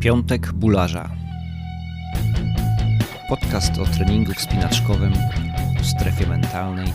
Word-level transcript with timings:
Piątek 0.00 0.52
Bularza. 0.52 1.10
Podcast 3.28 3.78
o 3.78 3.86
treningu 3.86 4.32
wspinaczkowym, 4.34 5.12
strefie 5.82 6.26
mentalnej, 6.26 6.92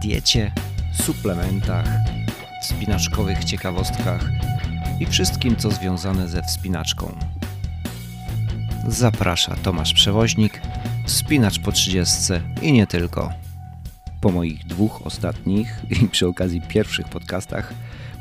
diecie, 0.00 0.52
suplementach, 0.92 1.86
wspinaczkowych 2.62 3.44
ciekawostkach 3.44 4.30
i 5.00 5.06
wszystkim, 5.06 5.56
co 5.56 5.70
związane 5.70 6.28
ze 6.28 6.42
wspinaczką. 6.42 7.18
Zaprasza 8.88 9.56
Tomasz 9.56 9.94
Przewoźnik, 9.94 10.60
wspinacz 11.06 11.58
po 11.58 11.72
30 11.72 12.14
i 12.62 12.72
nie 12.72 12.86
tylko. 12.86 13.32
Po 14.20 14.30
moich 14.30 14.66
dwóch 14.66 15.06
ostatnich 15.06 15.80
i 16.02 16.08
przy 16.08 16.26
okazji 16.26 16.62
pierwszych 16.68 17.08
podcastach 17.08 17.74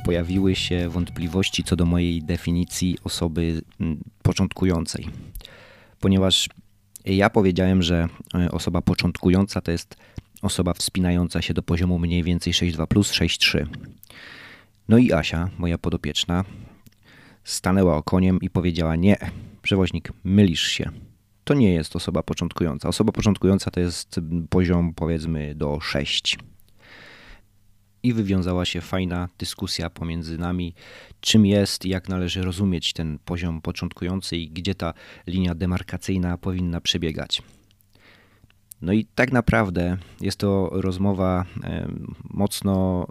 pojawiły 0.05 0.55
się 0.55 0.89
wątpliwości 0.89 1.63
co 1.63 1.75
do 1.75 1.85
mojej 1.85 2.23
definicji 2.23 2.97
osoby 3.03 3.61
mm, 3.79 4.03
początkującej. 4.21 5.07
Ponieważ 5.99 6.49
ja 7.05 7.29
powiedziałem, 7.29 7.81
że 7.81 8.07
e, 8.35 8.51
osoba 8.51 8.81
początkująca 8.81 9.61
to 9.61 9.71
jest 9.71 9.95
osoba 10.41 10.73
wspinająca 10.73 11.41
się 11.41 11.53
do 11.53 11.63
poziomu 11.63 11.99
mniej 11.99 12.23
więcej 12.23 12.53
6.2 12.53 12.87
plus 12.87 13.11
6.3. 13.11 13.67
No 14.89 14.97
i 14.97 15.13
Asia, 15.13 15.49
moja 15.57 15.77
podopieczna, 15.77 16.45
stanęła 17.43 17.97
okoniem 17.97 18.39
i 18.41 18.49
powiedziała: 18.49 18.95
Nie, 18.95 19.17
przewoźnik, 19.61 20.11
mylisz 20.23 20.67
się. 20.67 20.89
To 21.43 21.53
nie 21.53 21.73
jest 21.73 21.95
osoba 21.95 22.23
początkująca. 22.23 22.89
Osoba 22.89 23.11
początkująca 23.11 23.71
to 23.71 23.79
jest 23.79 24.19
poziom 24.49 24.93
powiedzmy 24.93 25.55
do 25.55 25.79
6 25.79 26.37
i 28.03 28.13
wywiązała 28.13 28.65
się 28.65 28.81
fajna 28.81 29.29
dyskusja 29.39 29.89
pomiędzy 29.89 30.37
nami, 30.37 30.73
czym 31.21 31.45
jest 31.45 31.85
jak 31.85 32.09
należy 32.09 32.41
rozumieć 32.41 32.93
ten 32.93 33.19
poziom 33.25 33.61
początkujący 33.61 34.37
i 34.37 34.49
gdzie 34.49 34.75
ta 34.75 34.93
linia 35.27 35.55
demarkacyjna 35.55 36.37
powinna 36.37 36.81
przebiegać. 36.81 37.41
No 38.81 38.93
i 38.93 39.05
tak 39.05 39.31
naprawdę 39.31 39.97
jest 40.21 40.37
to 40.37 40.69
rozmowa 40.71 41.45
mocno 42.29 43.07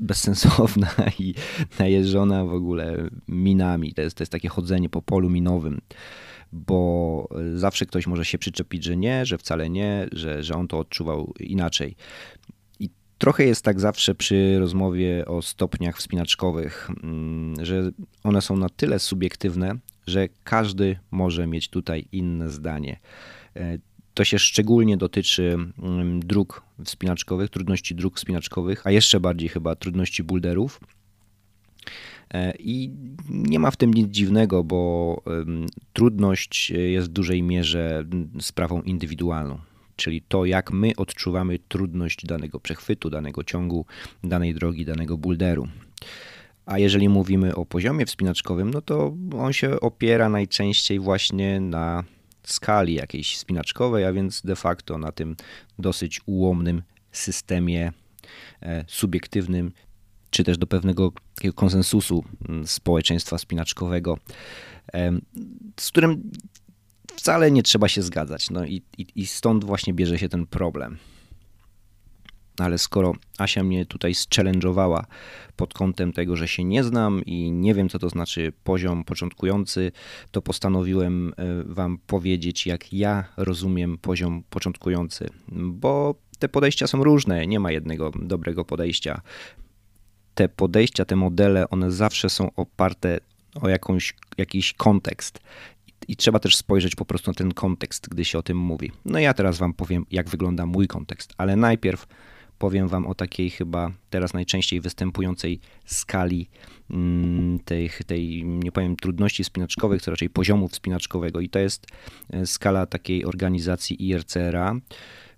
bezsensowna 0.00 0.90
i 1.18 1.34
najeżona 1.78 2.44
w 2.44 2.52
ogóle 2.52 3.08
minami. 3.28 3.94
To 3.94 4.02
jest, 4.02 4.16
to 4.16 4.22
jest 4.22 4.32
takie 4.32 4.48
chodzenie 4.48 4.88
po 4.88 5.02
polu 5.02 5.30
minowym, 5.30 5.80
bo 6.52 7.28
zawsze 7.54 7.86
ktoś 7.86 8.06
może 8.06 8.24
się 8.24 8.38
przyczepić, 8.38 8.84
że 8.84 8.96
nie, 8.96 9.26
że 9.26 9.38
wcale 9.38 9.70
nie, 9.70 10.08
że, 10.12 10.42
że 10.42 10.54
on 10.54 10.68
to 10.68 10.78
odczuwał 10.78 11.34
inaczej. 11.40 11.96
Trochę 13.18 13.44
jest 13.44 13.64
tak 13.64 13.80
zawsze 13.80 14.14
przy 14.14 14.58
rozmowie 14.58 15.26
o 15.26 15.42
stopniach 15.42 15.96
wspinaczkowych, 15.98 16.90
mm, 17.02 17.64
że 17.64 17.90
one 18.22 18.42
są 18.42 18.56
na 18.56 18.68
tyle 18.68 18.98
subiektywne, 18.98 19.78
że 20.06 20.28
każdy 20.44 20.98
może 21.10 21.46
mieć 21.46 21.68
tutaj 21.68 22.08
inne 22.12 22.50
zdanie. 22.50 23.00
E, 23.56 23.78
to 24.14 24.24
się 24.24 24.38
szczególnie 24.38 24.96
dotyczy 24.96 25.56
mm, 25.82 26.20
dróg 26.20 26.62
wspinaczkowych, 26.84 27.50
trudności 27.50 27.94
dróg 27.94 28.16
wspinaczkowych, 28.16 28.86
a 28.86 28.90
jeszcze 28.90 29.20
bardziej 29.20 29.48
chyba 29.48 29.74
trudności 29.74 30.22
boulderów. 30.22 30.80
E, 32.34 32.54
I 32.58 32.90
nie 33.28 33.58
ma 33.58 33.70
w 33.70 33.76
tym 33.76 33.94
nic 33.94 34.08
dziwnego, 34.08 34.64
bo 34.64 35.22
trudność 35.92 36.70
jest 36.70 37.08
w 37.08 37.12
dużej 37.12 37.42
mierze 37.42 38.04
sprawą 38.40 38.82
indywidualną 38.82 39.58
czyli 39.96 40.22
to, 40.22 40.44
jak 40.44 40.72
my 40.72 40.92
odczuwamy 40.96 41.58
trudność 41.68 42.26
danego 42.26 42.60
przechwytu, 42.60 43.10
danego 43.10 43.44
ciągu, 43.44 43.86
danej 44.24 44.54
drogi, 44.54 44.84
danego 44.84 45.18
boulderu. 45.18 45.68
A 46.66 46.78
jeżeli 46.78 47.08
mówimy 47.08 47.54
o 47.54 47.66
poziomie 47.66 48.06
wspinaczkowym, 48.06 48.70
no 48.70 48.82
to 48.82 49.16
on 49.38 49.52
się 49.52 49.80
opiera 49.80 50.28
najczęściej 50.28 51.00
właśnie 51.00 51.60
na 51.60 52.04
skali 52.42 52.94
jakiejś 52.94 53.34
wspinaczkowej, 53.34 54.04
a 54.04 54.12
więc 54.12 54.42
de 54.42 54.56
facto 54.56 54.98
na 54.98 55.12
tym 55.12 55.36
dosyć 55.78 56.20
ułomnym 56.26 56.82
systemie 57.12 57.92
e, 58.62 58.84
subiektywnym, 58.88 59.72
czy 60.30 60.44
też 60.44 60.58
do 60.58 60.66
pewnego 60.66 61.12
konsensusu 61.54 62.24
mm, 62.48 62.66
społeczeństwa 62.66 63.38
spinaczkowego, 63.38 64.18
z 65.80 65.88
którym 65.88 66.30
wcale 67.16 67.50
nie 67.50 67.62
trzeba 67.62 67.88
się 67.88 68.02
zgadzać. 68.02 68.50
No 68.50 68.64
i, 68.64 68.82
i, 68.98 69.06
i 69.14 69.26
stąd 69.26 69.64
właśnie 69.64 69.94
bierze 69.94 70.18
się 70.18 70.28
ten 70.28 70.46
problem. 70.46 70.98
Ale 72.58 72.78
skoro 72.78 73.12
Asia 73.38 73.62
mnie 73.62 73.86
tutaj 73.86 74.12
challenge'owała 74.12 75.04
pod 75.56 75.74
kątem 75.74 76.12
tego, 76.12 76.36
że 76.36 76.48
się 76.48 76.64
nie 76.64 76.84
znam 76.84 77.24
i 77.24 77.52
nie 77.52 77.74
wiem, 77.74 77.88
co 77.88 77.98
to 77.98 78.08
znaczy 78.08 78.52
poziom 78.64 79.04
początkujący, 79.04 79.92
to 80.30 80.42
postanowiłem 80.42 81.32
e, 81.36 81.64
Wam 81.64 81.98
powiedzieć, 82.06 82.66
jak 82.66 82.92
ja 82.92 83.24
rozumiem 83.36 83.98
poziom 83.98 84.42
początkujący, 84.50 85.30
bo 85.52 86.14
te 86.38 86.48
podejścia 86.48 86.86
są 86.86 87.04
różne, 87.04 87.46
nie 87.46 87.60
ma 87.60 87.72
jednego 87.72 88.12
dobrego 88.22 88.64
podejścia. 88.64 89.20
Te 90.34 90.48
podejścia, 90.48 91.04
te 91.04 91.16
modele, 91.16 91.70
one 91.70 91.92
zawsze 91.92 92.30
są 92.30 92.50
oparte 92.56 93.18
o 93.62 93.68
jakąś, 93.68 94.14
jakiś 94.38 94.72
kontekst 94.72 95.40
i 96.08 96.16
trzeba 96.16 96.38
też 96.38 96.56
spojrzeć 96.56 96.96
po 96.96 97.04
prostu 97.04 97.30
na 97.30 97.34
ten 97.34 97.54
kontekst, 97.54 98.08
gdy 98.08 98.24
się 98.24 98.38
o 98.38 98.42
tym 98.42 98.58
mówi. 98.58 98.92
No 99.04 99.18
ja 99.18 99.34
teraz 99.34 99.58
wam 99.58 99.74
powiem, 99.74 100.06
jak 100.10 100.28
wygląda 100.28 100.66
mój 100.66 100.86
kontekst, 100.86 101.34
ale 101.36 101.56
najpierw 101.56 102.06
powiem 102.58 102.88
wam 102.88 103.06
o 103.06 103.14
takiej 103.14 103.50
chyba 103.50 103.90
teraz 104.10 104.34
najczęściej 104.34 104.80
występującej 104.80 105.60
skali 105.84 106.48
mm, 106.90 107.58
tej, 107.58 107.90
tej, 108.06 108.44
nie 108.44 108.72
powiem 108.72 108.96
trudności 108.96 109.44
wspinaczkowych, 109.44 110.02
to 110.02 110.10
raczej 110.10 110.30
poziomu 110.30 110.68
wspinaczkowego 110.68 111.40
i 111.40 111.48
to 111.48 111.58
jest 111.58 111.86
e, 112.30 112.46
skala 112.46 112.86
takiej 112.86 113.24
organizacji 113.24 114.08
IRCRA, 114.08 114.76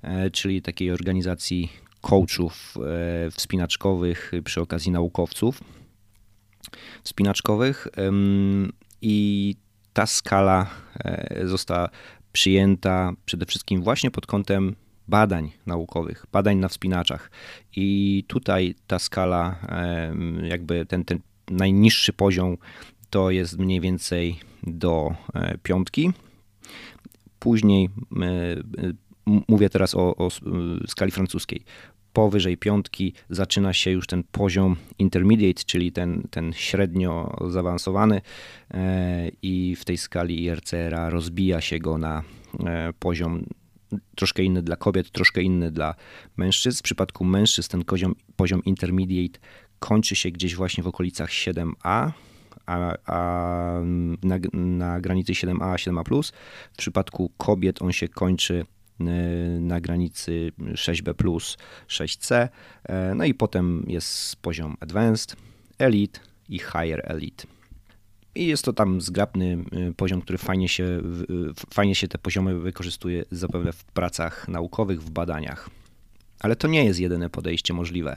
e, 0.02 0.30
czyli 0.30 0.62
takiej 0.62 0.90
organizacji 0.90 1.72
coachów 2.00 2.74
e, 2.76 3.30
wspinaczkowych 3.30 4.32
przy 4.44 4.60
okazji 4.60 4.92
naukowców 4.92 5.60
wspinaczkowych 7.02 7.88
i 9.02 9.54
ta 9.96 10.06
skala 10.06 10.66
e, 11.04 11.40
została 11.44 11.88
przyjęta 12.32 13.12
przede 13.24 13.46
wszystkim 13.46 13.82
właśnie 13.82 14.10
pod 14.10 14.26
kątem 14.26 14.76
badań 15.08 15.52
naukowych, 15.66 16.26
badań 16.32 16.56
na 16.56 16.68
wspinaczach. 16.68 17.30
I 17.76 18.24
tutaj 18.26 18.74
ta 18.86 18.98
skala, 18.98 19.58
jakby 20.42 20.86
ten, 20.86 21.04
ten 21.04 21.18
najniższy 21.50 22.12
poziom, 22.12 22.56
to 23.10 23.30
jest 23.30 23.58
mniej 23.58 23.80
więcej 23.80 24.40
do 24.62 25.14
e, 25.34 25.58
piątki. 25.62 26.12
Później 27.38 27.88
mówię 29.48 29.70
teraz 29.70 29.94
o, 29.94 30.16
o 30.16 30.28
skali 30.86 31.10
francuskiej 31.10 31.64
powyżej 32.16 32.56
piątki 32.56 33.12
zaczyna 33.30 33.72
się 33.72 33.90
już 33.90 34.06
ten 34.06 34.24
poziom 34.32 34.76
intermediate, 34.98 35.64
czyli 35.66 35.92
ten, 35.92 36.22
ten 36.30 36.52
średnio 36.52 37.36
zaawansowany 37.50 38.20
e, 38.70 39.28
i 39.42 39.76
w 39.76 39.84
tej 39.84 39.96
skali 39.96 40.44
IRCR 40.44 40.96
rozbija 41.08 41.60
się 41.60 41.78
go 41.78 41.98
na 41.98 42.22
e, 42.66 42.92
poziom 42.98 43.46
troszkę 44.14 44.42
inny 44.42 44.62
dla 44.62 44.76
kobiet, 44.76 45.10
troszkę 45.10 45.42
inny 45.42 45.70
dla 45.70 45.94
mężczyzn. 46.36 46.78
W 46.78 46.82
przypadku 46.82 47.24
mężczyzn 47.24 47.70
ten 47.70 47.84
poziom, 47.84 48.14
poziom 48.36 48.64
intermediate 48.64 49.38
kończy 49.78 50.16
się 50.16 50.30
gdzieś 50.30 50.54
właśnie 50.54 50.84
w 50.84 50.86
okolicach 50.86 51.30
7A, 51.30 52.10
a, 52.66 52.92
a 53.06 53.80
na, 54.22 54.38
na 54.52 55.00
granicy 55.00 55.32
7A, 55.32 55.74
7A+. 55.74 56.32
W 56.72 56.76
przypadku 56.76 57.32
kobiet 57.36 57.82
on 57.82 57.92
się 57.92 58.08
kończy 58.08 58.64
na 59.60 59.80
granicy 59.80 60.52
6B, 60.58 61.14
6C. 61.88 62.48
E, 62.84 63.14
no 63.14 63.24
i 63.24 63.34
potem 63.34 63.84
jest 63.88 64.36
poziom 64.36 64.76
Advanced, 64.80 65.36
Elite 65.78 66.20
i 66.48 66.58
Higher 66.58 67.00
Elite. 67.04 67.46
I 68.34 68.46
jest 68.46 68.64
to 68.64 68.72
tam 68.72 69.00
zgrabny 69.00 69.64
y, 69.88 69.94
poziom, 69.94 70.22
który 70.22 70.38
fajnie 70.38 70.68
się, 70.68 71.02
fajnie 71.74 71.94
się 71.94 72.08
te 72.08 72.18
poziomy 72.18 72.58
wykorzystuje 72.58 73.24
zapewne 73.30 73.72
w 73.72 73.84
pracach 73.84 74.48
naukowych, 74.48 75.02
w 75.02 75.10
badaniach. 75.10 75.70
Ale 76.40 76.56
to 76.56 76.68
nie 76.68 76.84
jest 76.84 77.00
jedyne 77.00 77.30
podejście 77.30 77.74
możliwe. 77.74 78.16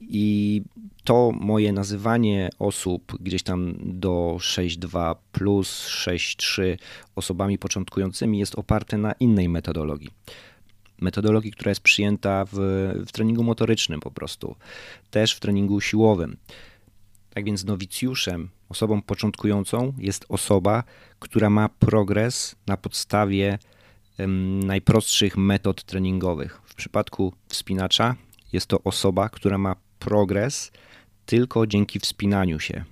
I 0.00 0.62
to 1.04 1.32
moje 1.40 1.72
nazywanie 1.72 2.50
osób 2.58 3.18
gdzieś 3.20 3.42
tam 3.42 3.74
do 3.78 4.36
6.2 4.38 5.16
plus 5.32 5.88
6.3 5.88 6.78
osobami 7.16 7.58
początkującymi 7.58 8.38
jest 8.38 8.54
oparte 8.54 8.98
na 8.98 9.12
innej 9.12 9.48
metodologii. 9.48 10.10
Metodologii, 11.00 11.52
która 11.52 11.68
jest 11.68 11.80
przyjęta 11.80 12.44
w, 12.44 12.54
w 13.06 13.12
treningu 13.12 13.44
motorycznym 13.44 14.00
po 14.00 14.10
prostu, 14.10 14.56
też 15.10 15.34
w 15.34 15.40
treningu 15.40 15.80
siłowym. 15.80 16.36
Tak 17.30 17.44
więc 17.44 17.64
nowicjuszem, 17.64 18.48
osobą 18.68 19.02
początkującą 19.02 19.92
jest 19.98 20.24
osoba, 20.28 20.84
która 21.18 21.50
ma 21.50 21.68
progres 21.68 22.56
na 22.66 22.76
podstawie 22.76 23.58
najprostszych 24.64 25.36
metod 25.36 25.84
treningowych. 25.84 26.60
W 26.64 26.74
przypadku 26.74 27.32
wspinacza 27.48 28.14
jest 28.52 28.66
to 28.66 28.82
osoba, 28.82 29.28
która 29.28 29.58
ma 29.58 29.76
progres 29.98 30.72
tylko 31.26 31.66
dzięki 31.66 32.00
wspinaniu 32.00 32.60
się. 32.60 32.84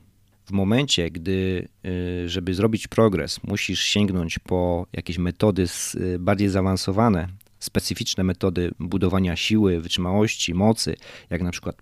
W 0.46 0.52
momencie, 0.52 1.10
gdy, 1.10 1.68
y, 1.86 2.28
żeby 2.28 2.54
zrobić 2.54 2.88
progres, 2.88 3.40
musisz 3.44 3.80
sięgnąć 3.80 4.38
po 4.38 4.86
jakieś 4.92 5.18
metody 5.18 5.66
y, 5.94 6.18
bardziej 6.18 6.48
zaawansowane, 6.48 7.28
specyficzne 7.58 8.24
metody 8.24 8.70
budowania 8.78 9.36
siły, 9.36 9.80
wytrzymałości, 9.80 10.54
mocy, 10.54 10.96
jak 11.30 11.42
na 11.42 11.50
przykład 11.50 11.76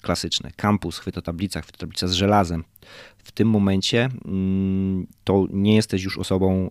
klasyczne, 0.00 0.50
kampus, 0.56 0.98
chwytotablica, 0.98 1.60
chwytotablica 1.60 2.08
z 2.08 2.12
żelazem. 2.12 2.64
W 3.18 3.32
tym 3.32 3.48
momencie 3.48 4.08
mm, 4.24 5.06
to 5.24 5.46
nie 5.52 5.74
jesteś 5.74 6.02
już 6.02 6.18
osobą 6.18 6.70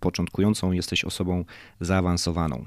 początkującą, 0.00 0.72
jesteś 0.72 1.04
osobą 1.04 1.44
zaawansowaną. 1.80 2.64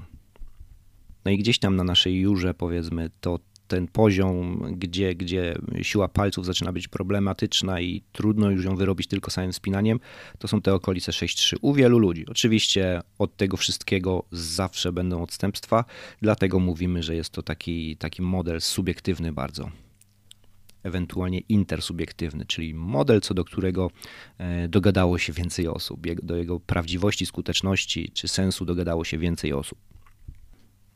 No 1.26 1.32
i 1.32 1.38
gdzieś 1.38 1.60
tam 1.60 1.76
na 1.76 1.84
naszej 1.84 2.20
jurze, 2.20 2.54
powiedzmy, 2.54 3.10
to 3.22 3.40
ten 3.70 3.88
poziom, 3.88 4.66
gdzie, 4.78 5.16
gdzie 5.16 5.56
siła 5.82 6.08
palców 6.08 6.46
zaczyna 6.46 6.72
być 6.72 6.88
problematyczna 6.88 7.82
i 7.82 8.04
trudno 8.12 8.52
już 8.52 8.66
ją 8.66 8.76
wyrobić 8.76 9.08
tylko 9.08 9.32
samym 9.32 9.54
spinaniem, 9.54 10.00
to 10.40 10.48
są 10.48 10.62
te 10.62 10.74
okolice 10.74 11.12
6-3 11.12 11.56
u 11.62 11.74
wielu 11.74 12.00
ludzi. 12.00 12.26
Oczywiście 12.28 13.02
od 13.20 13.38
tego 13.38 13.58
wszystkiego 13.58 14.24
zawsze 14.32 14.92
będą 14.92 15.24
odstępstwa, 15.24 15.86
dlatego 16.22 16.60
mówimy, 16.60 17.04
że 17.04 17.16
jest 17.16 17.30
to 17.30 17.44
taki, 17.44 17.98
taki 17.98 18.22
model 18.22 18.62
subiektywny 18.62 19.32
bardzo 19.32 19.72
ewentualnie 20.84 21.40
intersubiektywny, 21.40 22.46
czyli 22.46 22.74
model, 22.74 23.22
co 23.22 23.34
do 23.34 23.46
którego 23.46 23.92
e, 24.38 24.68
dogadało 24.68 25.18
się 25.18 25.34
więcej 25.34 25.68
osób. 25.68 26.08
Do 26.24 26.36
jego 26.36 26.60
prawdziwości, 26.60 27.26
skuteczności 27.26 28.12
czy 28.14 28.28
sensu 28.28 28.66
dogadało 28.66 29.06
się 29.06 29.18
więcej 29.18 29.54
osób. 29.54 29.80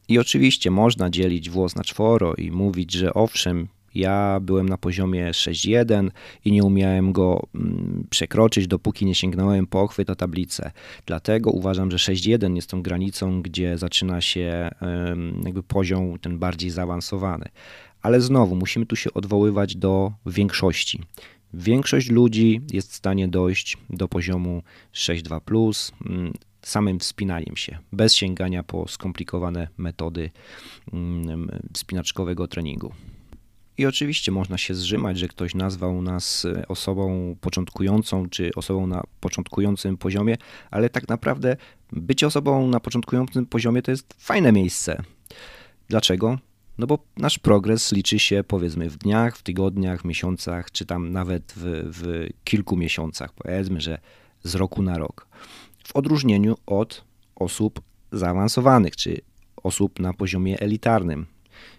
I 0.08 0.20
oczywiście 0.20 0.72
można 0.72 1.10
dzielić 1.10 1.50
włos 1.50 1.76
na 1.76 1.84
czworo 1.84 2.36
i 2.36 2.52
mówić, 2.52 2.94
że 2.94 3.14
owszem, 3.14 3.68
ja 3.96 4.40
byłem 4.42 4.70
na 4.70 4.78
poziomie 4.78 5.32
6.1 5.32 6.10
i 6.46 6.52
nie 6.52 6.64
umiałem 6.64 7.12
go 7.12 7.48
mm, 7.56 8.08
przekroczyć, 8.10 8.68
dopóki 8.68 9.06
nie 9.06 9.16
sięgnąłem 9.16 9.68
po 9.68 9.88
chwyt 9.88 10.08
tablicę. 10.18 10.72
Dlatego 11.06 11.52
uważam, 11.52 11.92
że 11.92 11.98
6.1 11.98 12.56
jest 12.56 12.70
tą 12.70 12.82
granicą, 12.82 13.42
gdzie 13.42 13.78
zaczyna 13.78 14.22
się 14.22 14.70
jakby 15.46 15.64
poziom 15.64 16.20
ten 16.20 16.40
bardziej 16.40 16.70
zaawansowany. 16.70 17.46
Ale 18.02 18.22
znowu 18.22 18.56
musimy 18.56 18.86
tu 18.86 18.96
się 18.96 19.14
odwoływać 19.14 19.76
do 19.76 20.12
większości. 20.26 21.02
Większość 21.54 22.10
ludzi 22.10 22.62
jest 22.72 22.92
w 22.92 22.96
stanie 22.96 23.28
dojść 23.28 23.78
do 23.90 24.08
poziomu 24.08 24.64
6.2 24.94 25.42
samym 26.64 27.00
wspinaniem 27.00 27.58
się, 27.58 27.78
bez 27.92 28.16
sięgania 28.16 28.64
po 28.64 28.88
skomplikowane 28.88 29.68
metody 29.78 30.32
mm, 30.94 31.50
wspinaczkowego 31.74 32.48
treningu. 32.48 32.94
I 33.78 33.86
oczywiście 33.86 34.32
można 34.32 34.58
się 34.58 34.76
zrzymać, 34.76 35.20
że 35.20 35.28
ktoś 35.28 35.56
nazwał 35.56 36.02
nas 36.02 36.46
e, 36.46 36.68
osobą 36.68 37.36
początkującą 37.42 38.30
czy 38.30 38.52
osobą 38.56 38.88
na 38.88 39.04
początkującym 39.20 39.98
poziomie, 39.98 40.38
ale 40.72 40.90
tak 40.90 41.08
naprawdę 41.08 41.58
bycie 41.92 42.28
osobą 42.28 42.68
na 42.68 42.80
początkującym 42.80 43.46
poziomie 43.46 43.82
to 43.82 43.92
jest 43.92 44.14
fajne 44.18 44.52
miejsce. 44.52 45.04
Dlaczego? 45.88 46.38
No 46.78 46.88
bo 46.88 47.00
nasz 47.18 47.40
progres 47.40 47.92
liczy 47.92 48.20
się 48.20 48.44
powiedzmy 48.48 48.90
w 48.90 48.98
dniach, 48.98 49.38
w 49.38 49.44
tygodniach, 49.44 50.02
w 50.02 50.06
miesiącach, 50.06 50.72
czy 50.72 50.86
tam 50.86 51.12
nawet 51.12 51.54
w, 51.56 51.64
w 52.00 52.28
kilku 52.44 52.78
miesiącach. 52.78 53.34
Powiedzmy, 53.34 53.82
że 53.82 54.00
z 54.44 54.56
roku 54.56 54.82
na 54.82 54.98
rok 54.98 55.28
w 55.84 55.96
odróżnieniu 55.96 56.56
od 56.66 57.04
osób 57.36 57.82
zaawansowanych, 58.12 58.96
czy 58.96 59.22
osób 59.64 60.00
na 60.00 60.14
poziomie 60.14 60.60
elitarnym, 60.60 61.26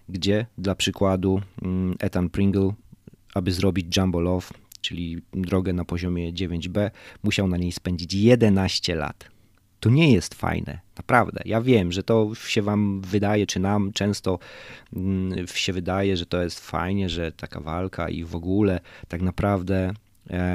gdzie 0.08 0.46
dla 0.58 0.74
przykładu 0.74 1.40
mm, 1.62 1.94
Ethan 1.98 2.30
Pringle, 2.30 2.72
aby 3.34 3.52
zrobić 3.52 3.96
Jumbo 3.96 4.20
Love, 4.20 4.46
czyli 4.80 5.22
drogę 5.32 5.72
na 5.72 5.84
poziomie 5.84 6.32
9B, 6.32 6.90
musiał 7.22 7.48
na 7.48 7.56
niej 7.56 7.72
spędzić 7.72 8.14
11 8.14 8.94
lat. 8.94 9.34
To 9.80 9.90
nie 9.90 10.12
jest 10.12 10.34
fajne, 10.34 10.80
naprawdę. 10.96 11.42
Ja 11.44 11.60
wiem, 11.60 11.92
że 11.92 12.02
to 12.02 12.30
się 12.34 12.62
wam 12.62 13.00
wydaje, 13.00 13.46
czy 13.46 13.60
nam 13.60 13.92
często 13.92 14.38
mm, 14.96 15.46
się 15.48 15.72
wydaje, 15.72 16.16
że 16.16 16.26
to 16.26 16.42
jest 16.42 16.60
fajnie, 16.60 17.08
że 17.08 17.32
taka 17.32 17.60
walka 17.60 18.08
i 18.08 18.24
w 18.24 18.36
ogóle 18.36 18.80
tak 19.08 19.22
naprawdę 19.22 19.94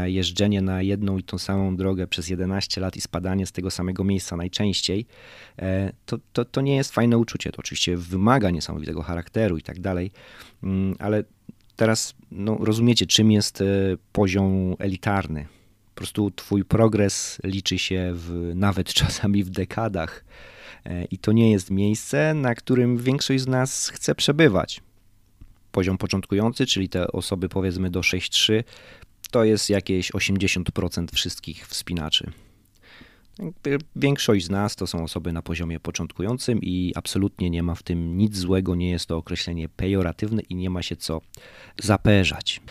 jeżdżenie 0.05 0.61
na 0.61 0.81
jedną 0.81 1.17
i 1.17 1.23
tą 1.23 1.37
samą 1.37 1.75
drogę 1.75 2.07
przez 2.07 2.29
11 2.29 2.81
lat 2.81 2.95
i 2.95 3.01
spadanie 3.01 3.45
z 3.45 3.51
tego 3.51 3.71
samego 3.71 4.03
miejsca 4.03 4.37
najczęściej, 4.37 5.05
e, 5.59 5.93
to, 6.05 6.17
to, 6.33 6.45
to 6.45 6.61
nie 6.61 6.75
jest 6.75 6.93
fajne 6.93 7.17
uczucie. 7.17 7.51
To 7.51 7.57
oczywiście 7.59 7.97
wymaga 7.97 8.49
niesamowitego 8.49 9.01
charakteru 9.01 9.57
i 9.57 9.61
tak 9.61 9.79
dalej, 9.79 10.11
mm, 10.63 10.95
ale 10.99 11.23
teraz 11.75 12.15
no, 12.31 12.57
rozumiecie, 12.61 13.05
czym 13.05 13.31
jest 13.31 13.61
e, 13.61 13.65
poziom 14.11 14.75
elitarny. 14.79 15.45
Po 15.95 15.95
prostu 15.95 16.31
twój 16.31 16.65
progres 16.65 17.39
liczy 17.43 17.79
się 17.79 18.11
w, 18.13 18.51
nawet 18.55 18.93
czasami 18.99 19.43
w 19.43 19.49
dekadach. 19.49 20.25
I 21.11 21.17
to 21.17 21.31
nie 21.31 21.51
jest 21.51 21.71
miejsce, 21.71 22.33
na 22.33 22.55
którym 22.55 22.97
większość 22.97 23.43
z 23.43 23.47
nas 23.47 23.89
chce 23.89 24.15
przebywać. 24.15 24.81
Poziom 25.71 25.97
początkujący, 25.97 26.65
czyli 26.65 26.89
te 26.89 27.11
osoby 27.11 27.49
powiedzmy 27.49 27.89
do 27.89 27.99
6-3, 27.99 28.63
to 29.31 29.43
jest 29.43 29.69
jakieś 29.69 30.11
80% 30.11 31.07
wszystkich 31.13 31.67
wspinaczy. 31.67 32.31
Większość 33.95 34.45
z 34.45 34.49
nas 34.49 34.75
to 34.75 34.87
są 34.87 35.03
osoby 35.03 35.33
na 35.33 35.41
poziomie 35.41 35.79
początkującym 35.79 36.59
i 36.61 36.93
absolutnie 36.95 37.49
nie 37.49 37.63
ma 37.63 37.75
w 37.75 37.83
tym 37.83 38.17
nic 38.17 38.37
złego, 38.37 38.75
nie 38.75 38.89
jest 38.89 39.05
to 39.05 39.17
określenie 39.17 39.69
pejoratywne 39.69 40.41
i 40.41 40.55
nie 40.55 40.69
ma 40.69 40.81
się 40.81 40.95
co 40.95 41.21
zaperzać. 41.81 42.61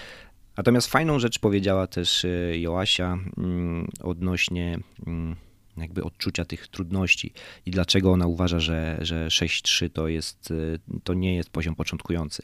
Natomiast 0.56 0.88
fajną 0.88 1.18
rzecz 1.18 1.38
powiedziała 1.38 1.86
też 1.86 2.24
e, 2.24 2.58
Joasia 2.58 3.18
mm, 3.38 3.88
odnośnie 4.02 4.78
mm, 5.06 5.36
jakby 5.80 6.04
odczucia 6.04 6.44
tych 6.44 6.68
trudności 6.68 7.32
i 7.66 7.70
dlaczego 7.70 8.12
ona 8.12 8.26
uważa, 8.26 8.60
że, 8.60 8.98
że 9.00 9.28
6-3 9.28 9.90
to, 9.90 10.08
jest, 10.08 10.50
y, 10.50 10.78
to 11.04 11.14
nie 11.14 11.36
jest 11.36 11.50
poziom 11.50 11.74
początkujący. 11.74 12.42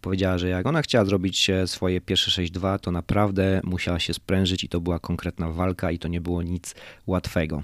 Powiedziała, 0.00 0.38
że 0.38 0.48
jak 0.48 0.66
ona 0.66 0.82
chciała 0.82 1.04
zrobić 1.04 1.50
swoje 1.66 2.00
pierwsze 2.00 2.42
6-2, 2.42 2.78
to 2.78 2.90
naprawdę 2.90 3.60
musiała 3.64 4.00
się 4.00 4.14
sprężyć 4.14 4.64
i 4.64 4.68
to 4.68 4.80
była 4.80 4.98
konkretna 4.98 5.48
walka 5.48 5.90
i 5.90 5.98
to 5.98 6.08
nie 6.08 6.20
było 6.20 6.42
nic 6.42 6.74
łatwego. 7.06 7.62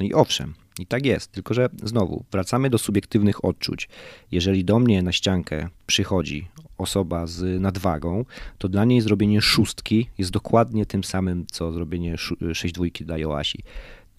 No 0.00 0.06
i 0.06 0.14
owszem, 0.14 0.54
i 0.78 0.86
tak 0.86 1.06
jest, 1.06 1.32
tylko 1.32 1.54
że 1.54 1.68
znowu 1.82 2.24
wracamy 2.32 2.70
do 2.70 2.78
subiektywnych 2.78 3.44
odczuć. 3.44 3.88
Jeżeli 4.32 4.64
do 4.64 4.78
mnie 4.78 5.02
na 5.02 5.12
ściankę 5.12 5.68
przychodzi 5.86 6.48
osoba 6.78 7.26
z 7.26 7.60
nadwagą, 7.60 8.24
to 8.58 8.68
dla 8.68 8.84
niej 8.84 9.00
zrobienie 9.00 9.40
szóstki 9.40 10.08
jest 10.18 10.30
dokładnie 10.30 10.86
tym 10.86 11.04
samym, 11.04 11.46
co 11.46 11.72
zrobienie 11.72 12.16
6 12.54 12.74
dwójki 12.74 13.04
dla 13.04 13.18
Joasi. 13.18 13.62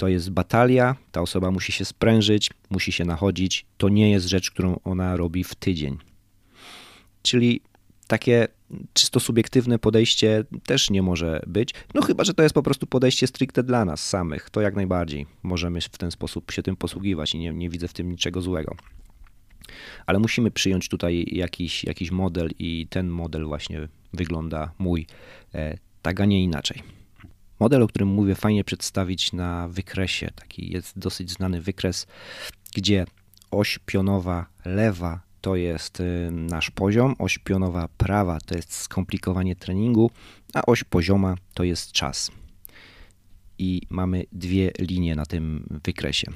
To 0.01 0.07
jest 0.07 0.29
batalia, 0.29 0.95
ta 1.11 1.21
osoba 1.21 1.51
musi 1.51 1.71
się 1.71 1.85
sprężyć, 1.85 2.49
musi 2.69 2.91
się 2.91 3.05
nachodzić. 3.05 3.65
To 3.77 3.89
nie 3.89 4.11
jest 4.11 4.27
rzecz, 4.27 4.51
którą 4.51 4.79
ona 4.83 5.15
robi 5.17 5.43
w 5.43 5.55
tydzień. 5.55 5.97
Czyli 7.21 7.61
takie 8.07 8.47
czysto 8.93 9.19
subiektywne 9.19 9.79
podejście 9.79 10.43
też 10.65 10.89
nie 10.89 11.01
może 11.01 11.41
być. 11.47 11.73
No 11.93 12.01
chyba, 12.01 12.23
że 12.23 12.33
to 12.33 12.43
jest 12.43 12.55
po 12.55 12.63
prostu 12.63 12.87
podejście 12.87 13.27
stricte 13.27 13.63
dla 13.63 13.85
nas 13.85 14.09
samych. 14.09 14.49
To 14.49 14.61
jak 14.61 14.75
najbardziej 14.75 15.25
możemy 15.43 15.81
w 15.81 15.97
ten 15.97 16.11
sposób 16.11 16.51
się 16.51 16.63
tym 16.63 16.75
posługiwać 16.75 17.35
i 17.35 17.39
nie, 17.39 17.53
nie 17.53 17.69
widzę 17.69 17.87
w 17.87 17.93
tym 17.93 18.11
niczego 18.11 18.41
złego. 18.41 18.75
Ale 20.05 20.19
musimy 20.19 20.51
przyjąć 20.51 20.89
tutaj 20.89 21.25
jakiś, 21.31 21.83
jakiś 21.83 22.11
model 22.11 22.49
i 22.59 22.87
ten 22.89 23.09
model 23.09 23.45
właśnie 23.45 23.87
wygląda 24.13 24.71
mój 24.79 25.07
e, 25.53 25.77
tak, 26.01 26.21
a 26.21 26.25
nie 26.25 26.43
inaczej. 26.43 27.00
Model, 27.61 27.83
o 27.83 27.87
którym 27.87 28.07
mówię, 28.07 28.35
fajnie 28.35 28.63
przedstawić 28.63 29.33
na 29.33 29.67
wykresie. 29.67 30.31
Taki 30.35 30.73
jest 30.73 30.99
dosyć 30.99 31.31
znany 31.31 31.61
wykres, 31.61 32.07
gdzie 32.75 33.05
oś 33.51 33.79
pionowa 33.85 34.45
lewa 34.65 35.21
to 35.41 35.55
jest 35.55 35.99
y, 35.99 36.29
nasz 36.31 36.71
poziom, 36.71 37.15
oś 37.19 37.37
pionowa 37.37 37.87
prawa 37.97 38.39
to 38.39 38.55
jest 38.55 38.73
skomplikowanie 38.73 39.55
treningu, 39.55 40.11
a 40.53 40.61
oś 40.65 40.83
pozioma 40.83 41.35
to 41.53 41.63
jest 41.63 41.91
czas. 41.91 42.31
I 43.57 43.81
mamy 43.89 44.25
dwie 44.31 44.71
linie 44.79 45.15
na 45.15 45.25
tym 45.25 45.67
wykresie. 45.85 46.31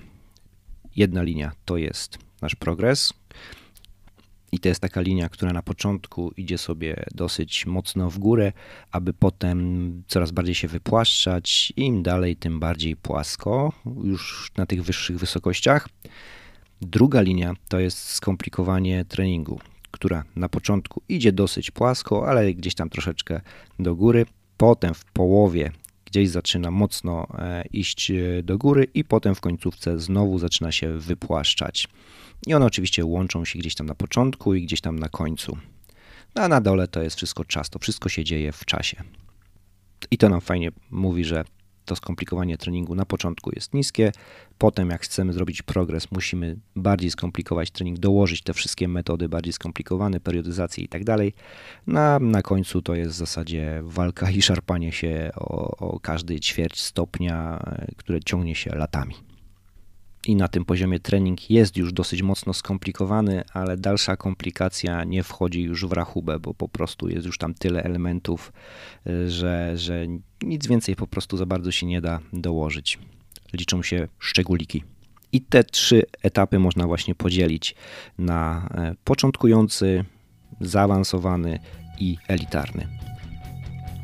Jedna 0.96 1.24
linia 1.24 1.52
to 1.66 1.78
jest 1.78 2.18
nasz 2.42 2.56
progres, 2.56 3.14
i 4.56 4.60
to 4.60 4.70
jest 4.70 4.82
taka 4.82 5.02
linia, 5.02 5.30
która 5.30 5.54
na 5.54 5.62
początku 5.62 6.32
idzie 6.38 6.58
sobie 6.58 7.06
dosyć 7.16 7.66
mocno 7.66 8.10
w 8.10 8.20
górę, 8.20 8.54
aby 8.92 9.14
potem 9.14 10.04
coraz 10.08 10.32
bardziej 10.32 10.56
się 10.56 10.68
wypłaszczać. 10.68 11.74
Im 11.78 12.04
dalej, 12.04 12.36
tym 12.36 12.60
bardziej 12.60 12.96
płasko, 12.96 13.74
już 14.04 14.52
na 14.58 14.66
tych 14.66 14.84
wyższych 14.84 15.18
wysokościach. 15.18 15.90
Druga 16.82 17.22
linia 17.22 17.54
to 17.70 17.80
jest 17.80 17.98
skomplikowanie 17.98 19.06
treningu, 19.06 19.60
która 19.92 20.24
na 20.36 20.50
początku 20.50 21.02
idzie 21.10 21.32
dosyć 21.32 21.72
płasko, 21.72 22.28
ale 22.28 22.54
gdzieś 22.54 22.76
tam 22.76 22.90
troszeczkę 22.90 23.42
do 23.80 23.96
góry. 23.96 24.26
Potem 24.58 24.94
w 24.94 25.06
połowie 25.06 25.72
gdzieś 26.16 26.30
zaczyna 26.30 26.72
mocno 26.72 27.28
e, 27.40 27.64
iść 27.74 28.12
e, 28.12 28.44
do 28.44 28.58
góry 28.58 28.88
i 28.94 29.04
potem 29.04 29.36
w 29.36 29.42
końcówce 29.42 30.00
znowu 30.00 30.40
zaczyna 30.40 30.72
się 30.72 31.00
wypłaszczać. 31.00 31.88
I 32.48 32.54
one 32.54 32.66
oczywiście 32.66 33.06
łączą 33.06 33.46
się 33.46 33.60
gdzieś 33.60 33.76
tam 33.76 33.88
na 33.88 33.96
początku 33.96 34.54
i 34.54 34.62
gdzieś 34.62 34.82
tam 34.82 35.00
na 35.00 35.10
końcu. 35.10 35.58
No 36.36 36.42
a 36.44 36.48
na 36.48 36.62
dole 36.62 36.88
to 36.88 37.02
jest 37.02 37.16
wszystko 37.16 37.46
czas, 37.46 37.70
to 37.70 37.80
wszystko 37.80 38.10
się 38.10 38.24
dzieje 38.24 38.52
w 38.52 38.66
czasie. 38.66 39.04
I 40.12 40.18
to 40.18 40.30
nam 40.30 40.42
fajnie 40.42 40.72
mówi, 40.92 41.26
że 41.26 41.46
to 41.86 41.96
skomplikowanie 41.96 42.58
treningu 42.58 42.96
na 42.96 43.06
początku 43.06 43.52
jest 43.56 43.74
niskie. 43.74 44.12
Potem, 44.58 44.90
jak 44.90 45.02
chcemy 45.02 45.34
zrobić 45.34 45.62
progres, 45.62 46.12
musimy 46.12 46.58
bardziej 46.76 47.12
skomplikować 47.12 47.72
trening, 47.72 48.00
dołożyć 48.00 48.42
te 48.42 48.54
wszystkie 48.54 48.88
metody 48.88 49.30
bardziej 49.30 49.54
skomplikowane, 49.54 50.20
periodyzację 50.20 50.84
i 50.84 50.88
tak 50.88 51.04
dalej. 51.04 51.34
Na, 51.88 52.20
na 52.20 52.42
końcu 52.42 52.82
to 52.82 52.96
jest 52.96 53.12
w 53.12 53.18
zasadzie 53.18 53.82
walka 53.84 54.32
i 54.32 54.42
szarpanie 54.42 54.92
się 54.92 55.32
o, 55.36 55.78
o 55.78 56.00
każdy 56.00 56.40
ćwierć 56.40 56.82
stopnia, 56.82 57.60
e, 57.66 57.92
które 57.98 58.20
ciągnie 58.20 58.56
się 58.56 58.76
latami 58.76 59.16
i 60.28 60.36
na 60.36 60.48
tym 60.48 60.66
poziomie 60.66 61.00
trening 61.00 61.50
jest 61.50 61.78
już 61.78 61.94
dosyć 61.94 62.22
mocno 62.22 62.54
skomplikowany, 62.54 63.44
ale 63.54 63.78
dalsza 63.78 64.18
komplikacja 64.18 65.04
nie 65.04 65.24
wchodzi 65.24 65.62
już 65.62 65.86
w 65.86 65.92
rachubę, 65.92 66.40
bo 66.40 66.54
po 66.54 66.70
prostu 66.70 67.10
jest 67.10 67.26
już 67.26 67.38
tam 67.38 67.54
tyle 67.54 67.84
elementów, 67.84 68.54
y, 69.08 69.30
że, 69.30 69.78
że 69.78 70.06
nic 70.46 70.68
więcej 70.68 70.96
po 70.96 71.08
prostu 71.08 71.38
za 71.38 71.46
bardzo 71.46 71.72
się 71.72 71.86
nie 71.86 72.02
da 72.02 72.20
dołożyć. 72.34 73.00
Liczą 73.54 73.84
się 73.84 74.08
szczególiki. 74.20 74.84
I 75.32 75.42
te 75.42 75.64
trzy 75.64 76.04
etapy 76.22 76.60
można 76.60 76.88
właśnie 76.88 77.16
podzielić 77.16 77.76
na 78.18 78.70
e, 78.74 78.96
początkujący, 79.04 80.06
zaawansowany 80.62 81.60
i 82.00 82.18
elitarny. 82.28 82.88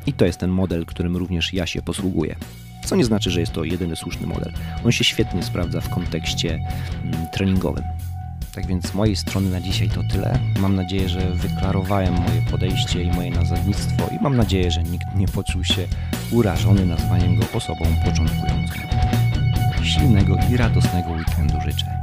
I 0.06 0.12
to 0.12 0.24
jest 0.24 0.38
ten 0.38 0.50
model, 0.50 0.86
którym 0.86 1.16
również 1.16 1.52
ja 1.52 1.66
się 1.66 1.82
posługuję 1.82 2.36
co 2.84 2.96
nie 2.96 3.04
znaczy, 3.04 3.30
że 3.30 3.40
jest 3.40 3.52
to 3.52 3.64
jedyny 3.64 3.96
słuszny 3.96 4.26
model. 4.26 4.52
On 4.84 4.92
się 4.92 5.04
świetnie 5.04 5.42
sprawdza 5.42 5.80
w 5.80 5.90
kontekście 5.90 6.60
mm, 7.04 7.26
treningowym. 7.32 7.84
Tak 8.54 8.66
więc 8.66 8.86
z 8.86 8.94
mojej 8.94 9.16
strony 9.16 9.50
na 9.50 9.60
dzisiaj 9.60 9.88
to 9.88 10.02
tyle. 10.02 10.38
Mam 10.60 10.76
nadzieję, 10.76 11.08
że 11.08 11.20
wyklarowałem 11.30 12.14
moje 12.14 12.42
podejście 12.50 13.02
i 13.02 13.10
moje 13.10 13.30
nazewnictwo 13.30 14.08
i 14.20 14.22
mam 14.22 14.36
nadzieję, 14.36 14.70
że 14.70 14.82
nikt 14.82 15.06
nie 15.16 15.28
poczuł 15.28 15.64
się 15.64 15.86
urażony 16.30 16.86
nazwaniem 16.86 17.36
go 17.36 17.44
osobą 17.54 17.84
początkującą. 18.04 18.74
Silnego 19.82 20.36
i 20.52 20.56
radosnego 20.56 21.10
weekendu 21.10 21.60
życzę. 21.60 22.02